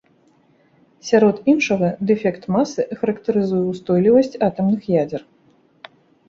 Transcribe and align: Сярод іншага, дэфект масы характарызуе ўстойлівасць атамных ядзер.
Сярод 1.09 1.35
іншага, 1.53 1.89
дэфект 2.11 2.47
масы 2.55 2.81
характарызуе 3.03 3.61
ўстойлівасць 3.71 4.39
атамных 4.49 4.83
ядзер. 5.03 5.21